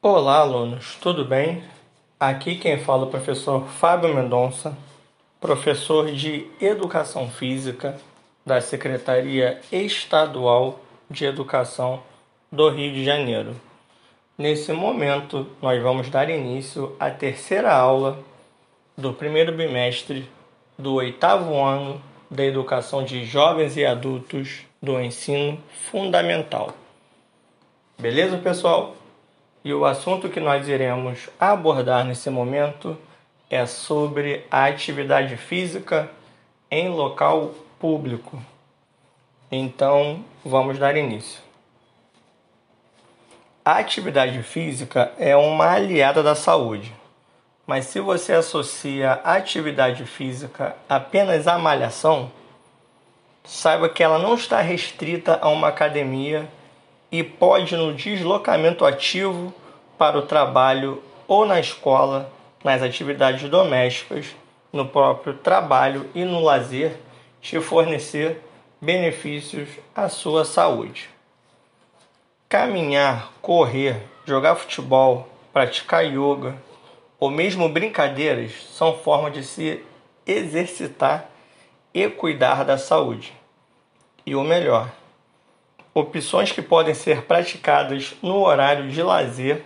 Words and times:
Olá, 0.00 0.36
alunos, 0.36 0.96
tudo 1.02 1.24
bem? 1.24 1.64
Aqui 2.20 2.54
quem 2.54 2.78
fala 2.78 3.02
é 3.02 3.06
o 3.06 3.10
professor 3.10 3.66
Fábio 3.66 4.14
Mendonça, 4.14 4.78
professor 5.40 6.12
de 6.12 6.46
Educação 6.60 7.28
Física 7.28 7.98
da 8.46 8.60
Secretaria 8.60 9.60
Estadual 9.72 10.78
de 11.10 11.24
Educação 11.24 12.00
do 12.50 12.70
Rio 12.70 12.92
de 12.92 13.04
Janeiro. 13.04 13.60
Nesse 14.38 14.72
momento, 14.72 15.48
nós 15.60 15.82
vamos 15.82 16.08
dar 16.08 16.30
início 16.30 16.94
à 17.00 17.10
terceira 17.10 17.74
aula 17.74 18.20
do 18.96 19.12
primeiro 19.12 19.50
bimestre 19.50 20.30
do 20.78 20.94
oitavo 20.94 21.60
ano 21.60 22.00
da 22.30 22.44
Educação 22.44 23.02
de 23.02 23.24
Jovens 23.24 23.76
e 23.76 23.84
Adultos 23.84 24.60
do 24.80 25.00
Ensino 25.00 25.58
Fundamental. 25.90 26.72
Beleza, 27.98 28.38
pessoal? 28.38 28.94
E 29.64 29.72
o 29.74 29.84
assunto 29.84 30.28
que 30.28 30.40
nós 30.40 30.68
iremos 30.68 31.28
abordar 31.38 32.04
nesse 32.04 32.30
momento 32.30 32.96
é 33.50 33.66
sobre 33.66 34.44
a 34.50 34.64
atividade 34.64 35.36
física 35.36 36.10
em 36.70 36.88
local 36.88 37.54
público. 37.78 38.40
Então, 39.50 40.24
vamos 40.44 40.78
dar 40.78 40.96
início. 40.96 41.40
A 43.64 43.78
atividade 43.78 44.42
física 44.42 45.12
é 45.18 45.36
uma 45.36 45.70
aliada 45.70 46.22
da 46.22 46.34
saúde, 46.34 46.94
mas 47.66 47.86
se 47.86 48.00
você 48.00 48.32
associa 48.32 49.20
a 49.22 49.34
atividade 49.34 50.06
física 50.06 50.74
apenas 50.88 51.46
à 51.46 51.58
malhação, 51.58 52.30
saiba 53.44 53.88
que 53.88 54.02
ela 54.02 54.18
não 54.18 54.34
está 54.34 54.60
restrita 54.60 55.38
a 55.42 55.48
uma 55.48 55.68
academia 55.68 56.48
e 57.10 57.22
pode 57.22 57.76
no 57.76 57.94
deslocamento 57.94 58.84
ativo 58.84 59.52
para 59.96 60.18
o 60.18 60.22
trabalho 60.22 61.02
ou 61.26 61.46
na 61.46 61.58
escola, 61.58 62.32
nas 62.62 62.82
atividades 62.82 63.48
domésticas, 63.48 64.26
no 64.72 64.86
próprio 64.86 65.34
trabalho 65.34 66.08
e 66.14 66.24
no 66.24 66.40
lazer, 66.40 66.98
te 67.40 67.60
fornecer 67.60 68.42
benefícios 68.80 69.68
à 69.94 70.08
sua 70.08 70.44
saúde. 70.44 71.08
Caminhar, 72.48 73.32
correr, 73.40 74.02
jogar 74.24 74.54
futebol, 74.54 75.28
praticar 75.52 76.04
yoga 76.04 76.56
ou 77.18 77.30
mesmo 77.30 77.68
brincadeiras 77.68 78.52
são 78.72 78.96
formas 78.96 79.32
de 79.32 79.42
se 79.42 79.84
exercitar 80.26 81.28
e 81.92 82.08
cuidar 82.08 82.64
da 82.64 82.78
saúde. 82.78 83.32
E 84.24 84.36
o 84.36 84.44
melhor, 84.44 84.90
opções 85.98 86.52
que 86.52 86.62
podem 86.62 86.94
ser 86.94 87.22
praticadas 87.22 88.14
no 88.22 88.42
horário 88.42 88.88
de 88.88 89.02
lazer 89.02 89.64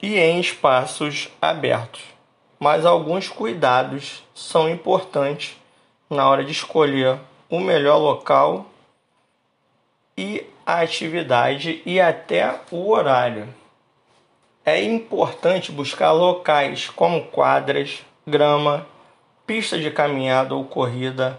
e 0.00 0.18
em 0.18 0.38
espaços 0.38 1.28
abertos. 1.40 2.02
Mas 2.58 2.84
alguns 2.84 3.28
cuidados 3.28 4.22
são 4.34 4.68
importantes 4.68 5.56
na 6.08 6.28
hora 6.28 6.44
de 6.44 6.52
escolher 6.52 7.18
o 7.48 7.58
melhor 7.58 7.98
local 7.98 8.66
e 10.16 10.46
a 10.64 10.80
atividade 10.80 11.82
e 11.84 12.00
até 12.00 12.60
o 12.70 12.90
horário. 12.90 13.48
É 14.64 14.82
importante 14.82 15.72
buscar 15.72 16.12
locais 16.12 16.88
como 16.88 17.24
quadras, 17.24 18.02
grama, 18.26 18.86
pista 19.46 19.78
de 19.78 19.90
caminhada 19.90 20.54
ou 20.54 20.64
corrida, 20.64 21.38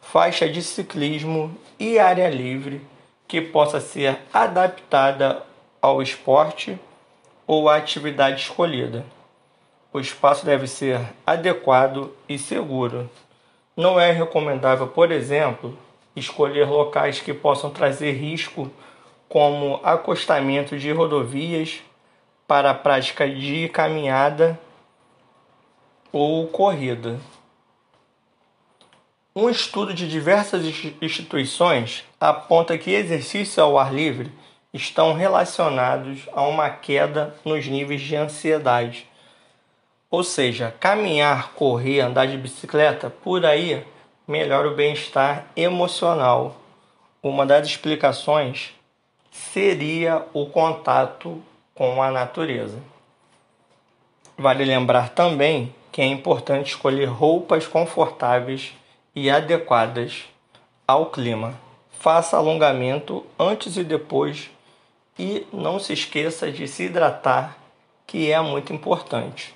faixa 0.00 0.48
de 0.48 0.62
ciclismo 0.62 1.56
e 1.78 1.98
área 1.98 2.28
livre 2.28 2.93
que 3.34 3.40
possa 3.40 3.80
ser 3.80 4.16
adaptada 4.32 5.42
ao 5.82 6.00
esporte 6.00 6.78
ou 7.44 7.68
à 7.68 7.74
atividade 7.74 8.42
escolhida. 8.42 9.04
O 9.92 9.98
espaço 9.98 10.46
deve 10.46 10.68
ser 10.68 11.00
adequado 11.26 12.12
e 12.28 12.38
seguro. 12.38 13.10
Não 13.76 13.98
é 13.98 14.12
recomendável, 14.12 14.86
por 14.86 15.10
exemplo, 15.10 15.76
escolher 16.14 16.68
locais 16.68 17.20
que 17.20 17.34
possam 17.34 17.70
trazer 17.70 18.12
risco, 18.12 18.70
como 19.28 19.80
acostamento 19.82 20.78
de 20.78 20.92
rodovias 20.92 21.82
para 22.46 22.70
a 22.70 22.74
prática 22.74 23.28
de 23.28 23.68
caminhada 23.68 24.56
ou 26.12 26.46
corrida. 26.46 27.18
Um 29.36 29.50
estudo 29.50 29.92
de 29.92 30.08
diversas 30.08 30.64
instituições 31.02 32.04
aponta 32.20 32.78
que 32.78 32.92
exercício 32.92 33.60
ao 33.60 33.76
ar 33.76 33.92
livre 33.92 34.30
estão 34.72 35.12
relacionados 35.12 36.20
a 36.32 36.42
uma 36.42 36.70
queda 36.70 37.34
nos 37.44 37.66
níveis 37.66 38.00
de 38.00 38.14
ansiedade. 38.14 39.08
Ou 40.08 40.22
seja, 40.22 40.72
caminhar, 40.78 41.52
correr, 41.54 42.02
andar 42.02 42.28
de 42.28 42.36
bicicleta, 42.36 43.10
por 43.10 43.44
aí 43.44 43.84
melhora 44.24 44.68
o 44.68 44.76
bem-estar 44.76 45.46
emocional. 45.56 46.54
Uma 47.20 47.44
das 47.44 47.66
explicações 47.66 48.72
seria 49.32 50.24
o 50.32 50.46
contato 50.46 51.42
com 51.74 52.00
a 52.00 52.08
natureza. 52.08 52.78
Vale 54.38 54.64
lembrar 54.64 55.08
também 55.08 55.74
que 55.90 56.00
é 56.00 56.06
importante 56.06 56.68
escolher 56.68 57.06
roupas 57.06 57.66
confortáveis 57.66 58.74
e 59.14 59.30
adequadas 59.30 60.24
ao 60.86 61.06
clima. 61.06 61.54
Faça 61.98 62.36
alongamento 62.36 63.24
antes 63.38 63.76
e 63.76 63.84
depois 63.84 64.50
e 65.18 65.46
não 65.52 65.78
se 65.78 65.92
esqueça 65.92 66.50
de 66.50 66.66
se 66.66 66.84
hidratar, 66.84 67.56
que 68.06 68.30
é 68.30 68.40
muito 68.40 68.72
importante. 68.72 69.54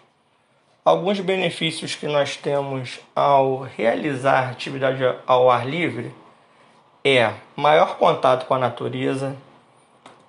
Alguns 0.85 1.21
benefícios 1.21 1.95
que 1.95 2.07
nós 2.07 2.37
temos 2.37 3.01
ao 3.15 3.61
realizar 3.61 4.51
atividade 4.51 5.03
ao 5.27 5.51
ar 5.51 5.69
livre 5.69 6.15
é 7.05 7.33
maior 7.55 7.99
contato 7.99 8.47
com 8.47 8.55
a 8.55 8.59
natureza, 8.59 9.37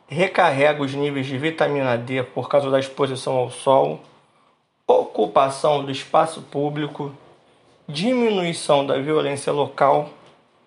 recarrega 0.07 0.81
os 0.81 0.93
níveis 0.93 1.27
de 1.27 1.37
vitamina 1.37 1.97
D 1.97 2.23
por 2.23 2.49
causa 2.49 2.69
da 2.69 2.79
exposição 2.79 3.37
ao 3.37 3.51
sol, 3.51 4.01
ocupação 4.85 5.83
do 5.83 5.91
espaço 5.91 6.41
público, 6.41 7.13
diminuição 7.89 8.85
da 8.85 8.99
violência 8.99 9.51
local 9.51 10.11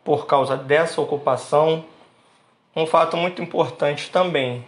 por 0.02 0.26
causa 0.26 0.56
dessa 0.56 1.00
ocupação. 1.00 1.84
Um 2.74 2.84
fato 2.84 3.16
muito 3.16 3.40
importante 3.40 4.10
também 4.10 4.66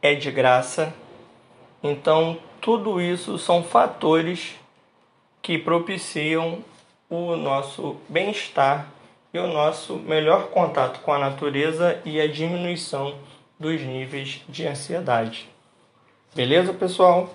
é 0.00 0.14
de 0.14 0.30
graça. 0.30 0.94
Então, 1.82 2.38
tudo 2.58 3.02
isso 3.02 3.38
são 3.38 3.62
fatores 3.62 4.54
que 5.42 5.58
propiciam 5.58 6.64
o 7.08 7.36
nosso 7.36 7.96
bem-estar 8.08 8.86
e 9.32 9.38
o 9.38 9.46
nosso 9.46 9.96
melhor 9.96 10.48
contato 10.48 11.00
com 11.00 11.12
a 11.12 11.18
natureza 11.18 12.00
e 12.04 12.18
a 12.18 12.26
diminuição 12.26 13.14
dos 13.58 13.80
níveis 13.82 14.40
de 14.48 14.66
ansiedade. 14.66 15.48
Beleza, 16.34 16.72
pessoal? 16.72 17.28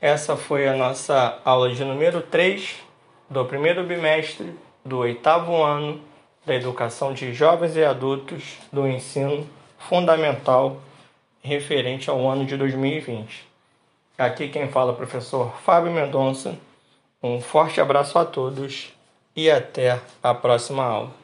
Essa 0.00 0.36
foi 0.36 0.66
a 0.66 0.74
nossa 0.74 1.38
aula 1.44 1.70
de 1.70 1.84
número 1.84 2.22
3 2.22 2.84
do 3.28 3.44
primeiro 3.44 3.84
bimestre 3.84 4.54
do 4.84 4.98
oitavo 4.98 5.62
ano 5.62 6.00
da 6.44 6.54
educação 6.54 7.14
de 7.14 7.32
jovens 7.32 7.76
e 7.76 7.84
adultos 7.84 8.58
do 8.72 8.86
ensino 8.86 9.48
fundamental 9.78 10.80
referente 11.42 12.10
ao 12.10 12.28
ano 12.28 12.44
de 12.44 12.56
2020. 12.56 13.46
Aqui 14.16 14.48
quem 14.48 14.68
fala 14.68 14.90
é 14.90 14.94
o 14.94 14.96
professor 14.96 15.52
Fábio 15.64 15.92
Mendonça. 15.92 16.56
Um 17.22 17.40
forte 17.40 17.80
abraço 17.80 18.18
a 18.18 18.24
todos 18.24 18.92
e 19.34 19.50
até 19.50 20.00
a 20.22 20.34
próxima 20.34 20.84
aula. 20.84 21.23